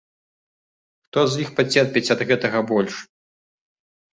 [1.03, 2.93] Хто з іх пацерпіць ад гэтага больш?